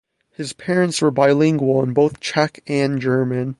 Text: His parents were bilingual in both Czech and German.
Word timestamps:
His 0.31 0.51
parents 0.53 0.99
were 0.99 1.11
bilingual 1.11 1.83
in 1.83 1.93
both 1.93 2.19
Czech 2.19 2.63
and 2.65 2.99
German. 2.99 3.49